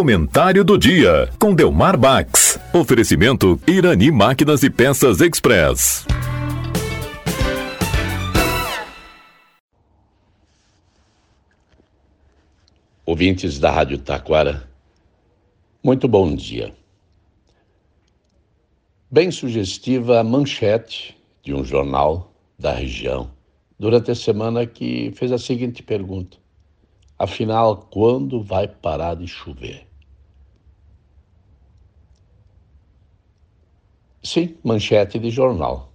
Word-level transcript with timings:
Comentário 0.00 0.64
do 0.64 0.78
dia 0.78 1.28
com 1.38 1.54
Delmar 1.54 1.94
Bax. 1.98 2.58
Oferecimento 2.72 3.60
Irani 3.68 4.10
Máquinas 4.10 4.62
e 4.62 4.70
Peças 4.70 5.20
Express. 5.20 6.06
Ouvintes 13.04 13.58
da 13.58 13.70
Rádio 13.70 13.98
Taquara, 13.98 14.66
muito 15.84 16.08
bom 16.08 16.34
dia. 16.34 16.72
Bem 19.10 19.30
sugestiva 19.30 20.20
a 20.20 20.24
manchete 20.24 21.14
de 21.42 21.52
um 21.52 21.62
jornal 21.62 22.32
da 22.58 22.72
região 22.72 23.30
durante 23.78 24.10
a 24.10 24.14
semana 24.14 24.64
que 24.64 25.12
fez 25.14 25.30
a 25.30 25.36
seguinte 25.36 25.82
pergunta: 25.82 26.38
Afinal, 27.18 27.86
quando 27.90 28.42
vai 28.42 28.66
parar 28.66 29.14
de 29.14 29.28
chover? 29.28 29.89
Sim, 34.22 34.56
manchete 34.62 35.18
de 35.18 35.30
jornal. 35.30 35.92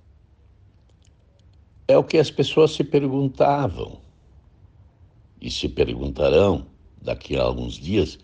É 1.87 1.97
o 1.97 2.03
que 2.03 2.17
as 2.17 2.31
pessoas 2.31 2.71
se 2.71 2.83
perguntavam 2.83 3.99
e 5.39 5.51
se 5.51 5.69
perguntarão 5.69 6.65
daqui 6.99 7.37
a 7.37 7.43
alguns 7.43 7.75
dias. 7.75 8.17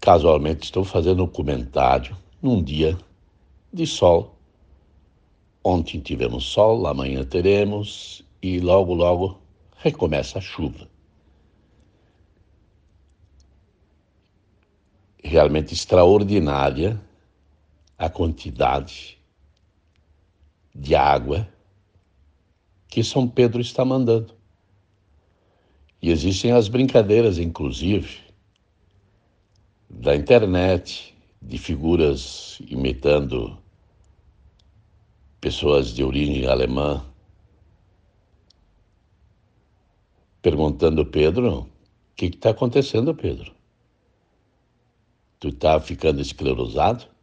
Casualmente 0.00 0.64
estou 0.64 0.84
fazendo 0.84 1.22
um 1.22 1.28
comentário 1.28 2.16
num 2.42 2.62
dia 2.62 2.98
de 3.72 3.86
sol. 3.86 4.34
Ontem 5.62 6.00
tivemos 6.00 6.44
sol, 6.44 6.86
amanhã 6.86 7.24
teremos 7.24 8.24
e 8.42 8.58
logo, 8.58 8.94
logo 8.94 9.38
recomeça 9.76 10.38
a 10.38 10.42
chuva. 10.42 10.88
realmente 15.26 15.74
extraordinária 15.74 17.00
a 17.98 18.08
quantidade 18.10 19.18
de 20.74 20.94
água 20.94 21.48
que 22.88 23.02
São 23.02 23.28
Pedro 23.28 23.60
está 23.60 23.84
mandando. 23.84 24.34
E 26.00 26.10
existem 26.10 26.52
as 26.52 26.68
brincadeiras, 26.68 27.38
inclusive, 27.38 28.20
da 29.88 30.14
internet, 30.14 31.16
de 31.40 31.58
figuras 31.58 32.58
imitando 32.68 33.58
pessoas 35.40 35.94
de 35.94 36.02
origem 36.02 36.46
alemã, 36.46 37.04
perguntando 40.42 41.04
Pedro, 41.06 41.60
o 41.60 41.68
que 42.14 42.26
está 42.26 42.50
acontecendo, 42.50 43.14
Pedro? 43.14 43.54
Tu 45.38 45.52
tá 45.52 45.80
ficando 45.80 46.20
esclerosado? 46.20 47.15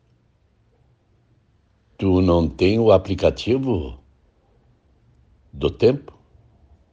Tu 2.03 2.21
não 2.21 2.49
tem 2.49 2.77
o 2.79 2.91
aplicativo 2.91 3.97
do 5.53 5.71
tempo? 5.71 6.13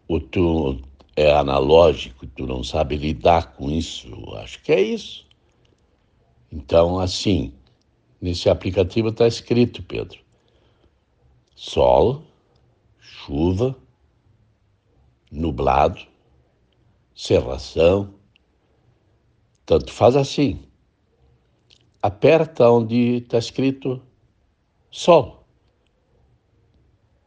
Ou 0.07 0.21
tu 0.21 0.81
é 1.17 1.33
analógico, 1.33 2.29
tu 2.29 2.47
não 2.47 2.63
sabe 2.63 2.97
lidar 2.97 3.57
com 3.57 3.69
isso? 3.69 4.09
Acho 4.37 4.63
que 4.63 4.71
é 4.71 4.81
isso. 4.81 5.27
Então, 6.53 7.01
assim, 7.01 7.53
nesse 8.21 8.49
aplicativo 8.49 9.09
está 9.09 9.27
escrito, 9.27 9.83
Pedro: 9.83 10.21
sol, 11.57 12.23
chuva, 13.01 13.77
nublado, 15.29 16.07
cerração. 17.17 18.15
Tanto 19.67 19.93
faz 19.93 20.15
assim 20.15 20.71
aperta 22.03 22.71
onde 22.71 23.17
está 23.17 23.39
escrito 23.39 24.01
sol. 24.91 25.45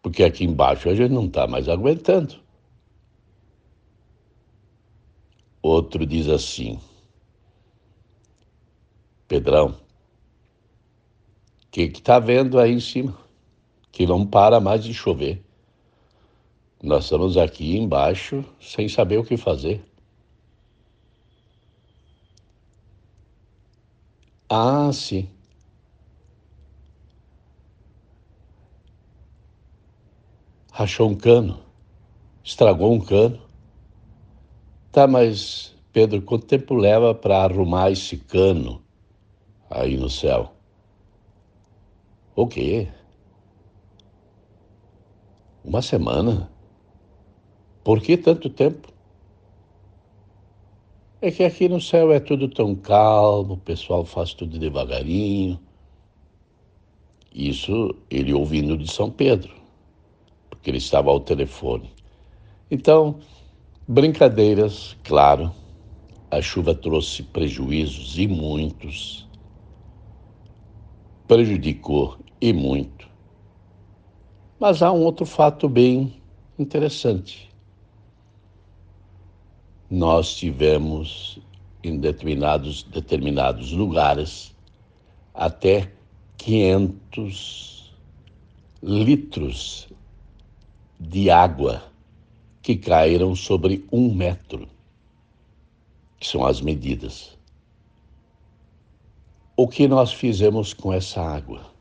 Porque 0.01 0.23
aqui 0.23 0.43
embaixo 0.43 0.89
a 0.89 0.95
gente 0.95 1.11
não 1.11 1.25
está 1.25 1.47
mais 1.47 1.69
aguentando. 1.69 2.35
Outro 5.61 6.05
diz 6.05 6.27
assim: 6.27 6.79
Pedrão, 9.27 9.69
o 9.69 9.75
que 11.71 11.83
está 11.83 12.19
vendo 12.19 12.59
aí 12.59 12.73
em 12.73 12.79
cima? 12.81 13.17
Que 13.91 14.05
não 14.05 14.27
para 14.27 14.59
mais 14.59 14.83
de 14.83 14.93
chover. 14.93 15.41
Nós 16.83 17.05
estamos 17.05 17.37
aqui 17.37 17.77
embaixo 17.77 18.43
sem 18.59 18.89
saber 18.89 19.17
o 19.17 19.23
que 19.23 19.37
fazer. 19.37 19.81
Ah, 24.49 24.91
sim. 24.91 25.29
Rachou 30.75 31.07
um 31.07 31.13
cano, 31.13 31.59
estragou 32.43 32.91
um 32.91 32.99
cano. 32.99 33.39
Tá, 34.91 35.05
mas 35.05 35.75
Pedro, 35.91 36.19
quanto 36.23 36.47
tempo 36.47 36.73
leva 36.73 37.13
para 37.13 37.43
arrumar 37.43 37.91
esse 37.91 38.17
cano 38.17 38.81
aí 39.69 39.95
no 39.95 40.09
céu? 40.09 40.51
O 42.35 42.47
quê? 42.47 42.87
Uma 45.63 45.83
semana? 45.83 46.49
Por 47.83 48.01
que 48.01 48.17
tanto 48.17 48.49
tempo? 48.49 48.91
É 51.21 51.29
que 51.29 51.43
aqui 51.43 51.69
no 51.69 51.79
céu 51.79 52.11
é 52.11 52.19
tudo 52.19 52.49
tão 52.49 52.73
calmo, 52.73 53.53
o 53.53 53.57
pessoal 53.57 54.03
faz 54.05 54.33
tudo 54.33 54.57
devagarinho. 54.57 55.59
Isso 57.31 57.95
ele 58.09 58.33
ouvindo 58.33 58.75
de 58.75 58.91
São 58.91 59.11
Pedro, 59.11 59.62
porque 60.63 60.69
ele 60.69 60.77
estava 60.77 61.09
ao 61.09 61.19
telefone. 61.19 61.91
Então, 62.71 63.19
brincadeiras, 63.85 64.95
claro, 65.03 65.51
a 66.31 66.41
chuva 66.41 66.73
trouxe 66.73 67.21
prejuízos 67.21 68.17
e 68.17 68.25
muitos, 68.25 69.27
prejudicou 71.27 72.17
e 72.39 72.53
muito. 72.53 73.09
Mas 74.57 74.81
há 74.81 74.89
um 74.89 75.03
outro 75.03 75.25
fato 75.25 75.67
bem 75.67 76.21
interessante 76.57 77.51
nós 79.89 80.33
tivemos 80.35 81.39
em 81.83 81.99
determinados, 81.99 82.81
determinados 82.81 83.73
lugares 83.73 84.55
até 85.35 85.91
500 86.37 87.93
litros 88.81 89.92
de 91.07 91.29
água 91.29 91.83
que 92.61 92.75
caíram 92.75 93.35
sobre 93.35 93.85
um 93.91 94.13
metro, 94.13 94.67
que 96.19 96.27
são 96.27 96.45
as 96.45 96.61
medidas. 96.61 97.37
O 99.55 99.67
que 99.67 99.87
nós 99.87 100.13
fizemos 100.13 100.73
com 100.73 100.91
essa 100.93 101.21
água? 101.21 101.71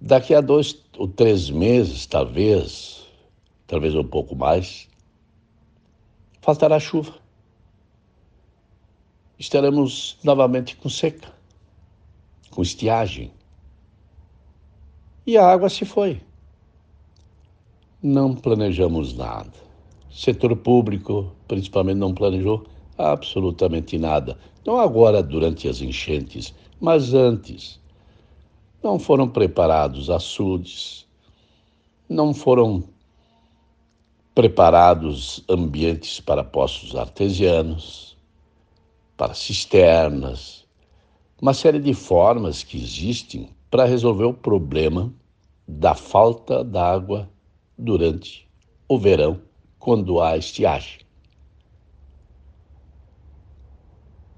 Daqui 0.00 0.34
a 0.34 0.40
dois 0.40 0.78
ou 0.98 1.08
três 1.08 1.48
meses, 1.48 2.04
talvez, 2.04 3.06
talvez 3.66 3.94
um 3.94 4.04
pouco 4.04 4.34
mais, 4.34 4.88
faltará 6.42 6.78
chuva. 6.78 7.14
Estaremos 9.38 10.18
novamente 10.22 10.76
com 10.76 10.88
seca, 10.88 11.32
com 12.50 12.60
estiagem. 12.60 13.32
E 15.26 15.38
a 15.38 15.46
água 15.46 15.70
se 15.70 15.86
foi. 15.86 16.20
Não 18.02 18.34
planejamos 18.34 19.16
nada. 19.16 19.52
Setor 20.10 20.54
público, 20.54 21.32
principalmente, 21.48 21.96
não 21.96 22.12
planejou 22.12 22.66
absolutamente 22.98 23.98
nada. 23.98 24.38
Não 24.66 24.78
agora 24.78 25.22
durante 25.22 25.66
as 25.66 25.80
enchentes, 25.80 26.54
mas 26.78 27.14
antes. 27.14 27.80
Não 28.82 28.98
foram 28.98 29.26
preparados 29.26 30.10
açudes, 30.10 31.06
não 32.06 32.34
foram 32.34 32.84
preparados 34.34 35.42
ambientes 35.48 36.20
para 36.20 36.44
poços 36.44 36.94
artesianos, 36.94 38.14
para 39.16 39.32
cisternas, 39.32 40.66
uma 41.40 41.54
série 41.54 41.78
de 41.78 41.94
formas 41.94 42.62
que 42.62 42.76
existem 42.76 43.53
para 43.74 43.86
resolver 43.86 44.26
o 44.26 44.32
problema 44.32 45.12
da 45.66 45.96
falta 45.96 46.62
d'água 46.62 47.28
durante 47.76 48.48
o 48.88 48.96
verão, 48.96 49.40
quando 49.80 50.20
há 50.20 50.36
estiagem. 50.36 51.00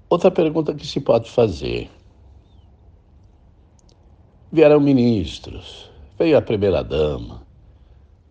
Outra 0.09 0.31
pergunta 0.31 0.73
que 0.73 0.87
se 0.87 0.99
pode 0.99 1.29
fazer. 1.29 1.87
Vieram 4.51 4.79
ministros, 4.79 5.91
veio 6.17 6.35
a 6.35 6.41
primeira-dama, 6.41 7.43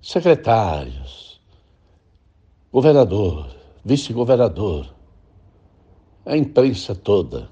secretários, 0.03 1.41
governador, 2.73 3.47
vice-governador, 3.85 4.93
a 6.25 6.37
imprensa 6.37 6.97
toda, 6.97 7.49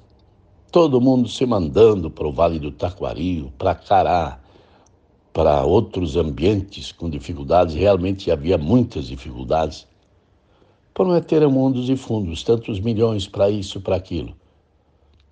todo 0.75 1.01
mundo 1.01 1.29
se 1.29 1.47
mandando 1.47 2.11
para 2.11 2.27
o 2.27 2.33
Vale 2.33 2.59
do 2.59 2.73
Taquaril, 2.73 3.53
para 3.57 3.77
Cará, 3.77 4.41
para 5.33 5.63
outros 5.63 6.17
ambientes 6.17 6.91
com 6.91 7.09
dificuldades, 7.09 7.77
realmente 7.77 8.29
havia 8.29 8.59
muitas 8.59 9.07
dificuldades, 9.07 9.87
prometeram 10.93 11.49
mundos 11.49 11.89
e 11.89 11.97
fundos, 11.97 12.43
tantos 12.43 12.81
milhões 12.81 13.29
para 13.29 13.49
isso, 13.49 13.81
para 13.81 13.95
aquilo. 13.95 14.35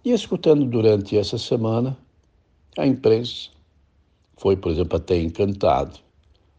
E 0.05 0.12
escutando 0.12 0.65
durante 0.65 1.19
essa 1.19 1.37
semana, 1.37 1.99
a 2.79 2.87
imprensa 2.87 3.50
foi, 4.37 4.56
por 4.56 4.71
exemplo, 4.71 4.97
até 4.97 5.21
encantado. 5.21 5.99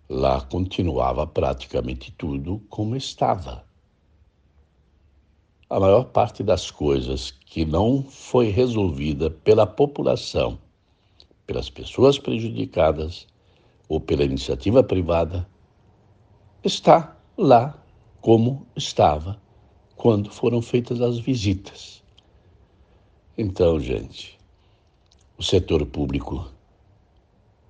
Lá 0.10 0.42
continuava 0.42 1.26
praticamente 1.26 2.12
tudo 2.18 2.62
como 2.68 2.98
estava. 2.98 3.64
A 5.74 5.80
maior 5.80 6.04
parte 6.04 6.44
das 6.44 6.70
coisas 6.70 7.32
que 7.32 7.66
não 7.66 8.04
foi 8.04 8.50
resolvida 8.50 9.32
pela 9.32 9.66
população, 9.66 10.60
pelas 11.48 11.68
pessoas 11.68 12.20
prejudicadas 12.20 13.26
ou 13.90 14.00
pela 14.00 14.24
iniciativa 14.24 14.84
privada, 14.84 15.50
está 16.64 17.18
lá 17.36 17.76
como 18.22 18.68
estava 18.76 19.42
quando 19.96 20.30
foram 20.30 20.62
feitas 20.62 21.02
as 21.02 21.18
visitas. 21.18 22.04
Então, 23.36 23.80
gente, 23.80 24.38
o 25.40 25.42
setor 25.42 25.84
público, 25.88 26.52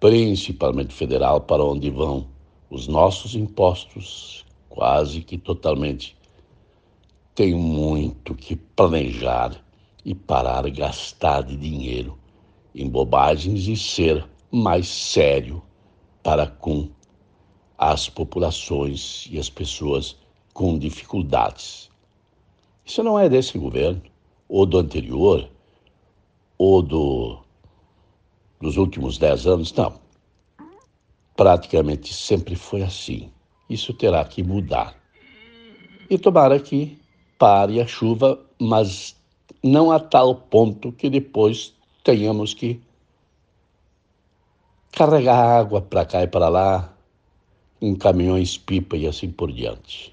principalmente 0.01 0.93
federal, 0.93 1.39
para 1.39 1.63
onde 1.63 1.89
vão 1.89 2.27
os 2.69 2.85
nossos 2.85 3.33
impostos, 3.33 4.45
quase 4.67 5.21
que 5.21 5.37
totalmente, 5.37 6.17
tem 7.35 7.55
muito 7.55 8.35
que 8.35 8.55
planejar 8.55 9.55
e 10.05 10.13
parar 10.13 10.63
de 10.63 10.71
gastar 10.71 11.43
de 11.43 11.57
dinheiro 11.57 12.17
em 12.75 12.87
bobagens 12.87 13.67
e 13.67 13.75
ser 13.75 14.27
mais 14.51 14.87
sério 14.87 15.61
para 16.21 16.45
com 16.45 16.89
as 17.77 18.07
populações 18.07 19.27
e 19.31 19.39
as 19.39 19.49
pessoas 19.49 20.15
com 20.53 20.77
dificuldades. 20.77 21.89
Isso 22.85 23.01
não 23.01 23.19
é 23.19 23.27
desse 23.27 23.57
governo, 23.57 24.01
ou 24.47 24.65
do 24.65 24.77
anterior, 24.77 25.49
ou 26.57 26.81
do, 26.81 27.39
dos 28.61 28.77
últimos 28.77 29.17
dez 29.17 29.47
anos, 29.47 29.73
não. 29.73 29.99
Praticamente 31.35 32.13
sempre 32.13 32.55
foi 32.55 32.83
assim. 32.83 33.31
Isso 33.69 33.93
terá 33.93 34.23
que 34.23 34.43
mudar. 34.43 34.95
E 36.09 36.17
tomara 36.17 36.59
que 36.59 37.02
pare 37.37 37.81
a 37.81 37.87
chuva, 37.87 38.39
mas 38.59 39.15
não 39.63 39.91
a 39.91 39.99
tal 39.99 40.35
ponto 40.35 40.91
que 40.91 41.09
depois 41.09 41.73
tenhamos 42.03 42.53
que 42.53 42.81
carregar 44.91 45.59
água 45.59 45.81
para 45.81 46.05
cá 46.05 46.23
e 46.23 46.27
para 46.27 46.49
lá, 46.49 46.93
em 47.81 47.95
caminhões 47.95 48.57
pipa 48.57 48.95
e 48.95 49.07
assim 49.07 49.31
por 49.31 49.51
diante. 49.51 50.12